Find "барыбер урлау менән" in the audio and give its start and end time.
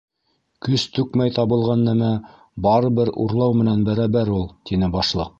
2.67-3.83